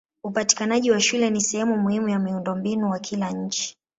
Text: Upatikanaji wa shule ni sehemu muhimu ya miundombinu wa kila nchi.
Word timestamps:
Upatikanaji 0.23 0.91
wa 0.91 0.99
shule 0.99 1.29
ni 1.29 1.41
sehemu 1.41 1.77
muhimu 1.77 2.09
ya 2.09 2.19
miundombinu 2.19 2.89
wa 2.91 2.99
kila 2.99 3.29
nchi. 3.31 3.77